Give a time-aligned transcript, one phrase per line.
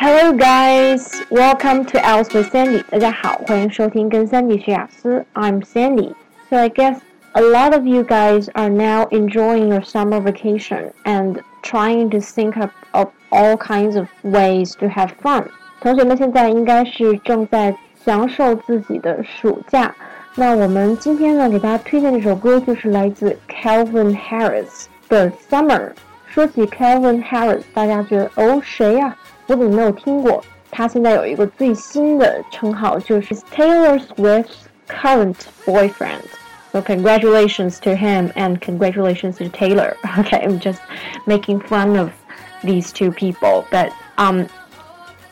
[0.00, 2.84] Hello guys, welcome to IELTS with Sandy.
[2.88, 5.26] 大家好，欢迎收听跟 Sandy 大家好，欢迎收听跟三迪学雅思。
[5.34, 6.14] I'm Sandy.
[6.48, 6.98] So I guess
[7.32, 12.56] a lot of you guys are now enjoying your summer vacation and trying to think
[12.56, 15.46] up of all kinds of ways to have fun.
[15.80, 17.74] 同学们现在应该是正在
[18.04, 19.92] 享受自己的暑假。
[20.36, 25.88] 那我们今天呢，给大家推荐这首歌就是来自 Calvin Harris 的的《Summer》。
[26.28, 29.16] 说起 Calvin Harris，大家觉得哦谁呀、啊？
[29.47, 30.43] 我怎么没有听过？
[30.71, 36.23] 他现在有一个最新的称号，就是 Taylor Swift's current boyfriend.
[36.71, 39.95] So congratulations to him and congratulations to Taylor.
[40.17, 40.81] Okay, I'm just
[41.27, 42.09] making fun of
[42.63, 44.47] these two people, but um,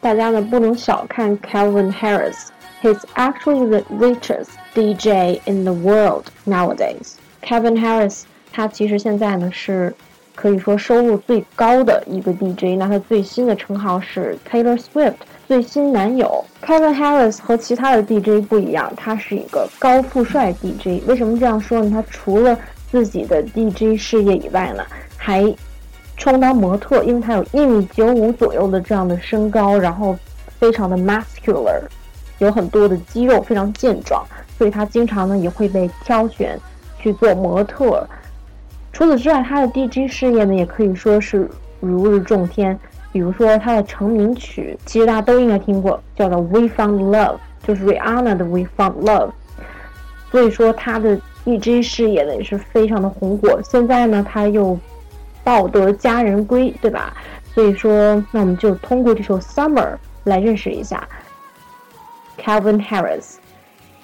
[0.00, 2.50] 大家呢不能小看 Calvin Harris.
[2.80, 7.14] He's actually the richest DJ in the world nowadays.
[7.42, 8.22] Calvin Harris
[8.52, 9.92] 他其实现在呢是
[10.39, 15.15] 可以说收入最高的一个 DJ，那他最新的称号是 Taylor Swift
[15.45, 16.41] 最新男友。
[16.65, 21.05] Kevin Harris 和其他的 DJ 不一样，他是一个高富帅 DJ。
[21.05, 21.89] 为什么这样说呢？
[21.91, 22.57] 他除了
[22.89, 24.85] 自己的 DJ 事业以外呢，
[25.17, 25.53] 还
[26.15, 30.17] 充当模特，因为他有一米九五左右的这样的身高，然后
[30.57, 31.81] 非常的 muscular，
[32.37, 34.25] 有很多的肌肉，非常健壮，
[34.57, 36.57] 所以他经常呢也会被挑选
[36.97, 38.07] 去做模特。
[38.99, 42.77] 除此之外，他的 DJ 事业呢，也可以说是如日中天。
[43.13, 49.29] 比如说他的成名曲，其实大家都应该听过，叫做《We Found Love》，就是 Rihanna 的《We Found Love》。
[50.29, 53.61] 所以说他的 DJ 事业呢也是非常的红火。
[53.63, 54.77] 现在呢，他又
[55.45, 57.13] 抱得佳人归，对吧？
[57.55, 59.93] 所以说，那我们就通过这首《Summer》
[60.25, 61.07] 来认识一下
[62.37, 63.35] Calvin Harris。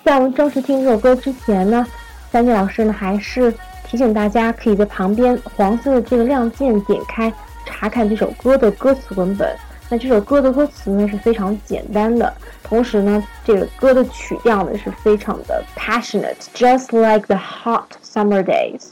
[0.05, 1.85] 在我们正式听这首歌之前呢，
[2.31, 3.53] 三季老师呢还是。
[3.86, 7.33] 提醒大家，可以在旁边黄色的这个亮键点开，
[7.66, 9.56] 查看这首歌的歌词文本。
[9.88, 18.90] 那这首歌的歌词呢是非常简单的，同时呢，这个歌的曲调呢是非常的 passionate，just like the hot summer days。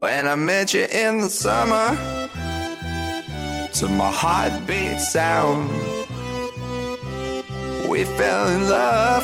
[0.00, 1.96] When I met you in the summer,
[3.72, 5.70] to my heartbeat sound,
[7.88, 9.23] we fell in love.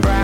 [0.00, 0.23] Brown.